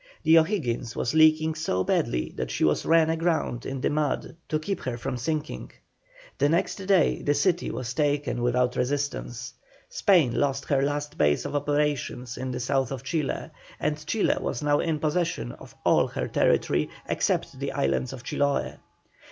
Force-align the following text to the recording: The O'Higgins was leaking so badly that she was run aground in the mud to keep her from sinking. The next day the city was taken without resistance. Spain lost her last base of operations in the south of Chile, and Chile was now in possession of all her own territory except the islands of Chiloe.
The 0.23 0.39
O'Higgins 0.39 0.95
was 0.95 1.13
leaking 1.13 1.53
so 1.53 1.83
badly 1.83 2.33
that 2.35 2.49
she 2.49 2.63
was 2.63 2.87
run 2.87 3.11
aground 3.11 3.67
in 3.67 3.81
the 3.81 3.91
mud 3.91 4.35
to 4.49 4.57
keep 4.57 4.79
her 4.79 4.97
from 4.97 5.15
sinking. 5.15 5.73
The 6.39 6.49
next 6.49 6.77
day 6.77 7.21
the 7.21 7.35
city 7.35 7.69
was 7.69 7.93
taken 7.93 8.41
without 8.41 8.75
resistance. 8.75 9.53
Spain 9.89 10.33
lost 10.33 10.65
her 10.65 10.81
last 10.81 11.19
base 11.19 11.45
of 11.45 11.55
operations 11.55 12.35
in 12.35 12.49
the 12.49 12.59
south 12.59 12.91
of 12.91 13.03
Chile, 13.03 13.51
and 13.79 14.03
Chile 14.07 14.37
was 14.39 14.63
now 14.63 14.79
in 14.79 14.97
possession 14.97 15.51
of 15.51 15.75
all 15.85 16.07
her 16.07 16.23
own 16.23 16.29
territory 16.31 16.89
except 17.07 17.59
the 17.59 17.71
islands 17.71 18.11
of 18.11 18.23
Chiloe. 18.23 18.79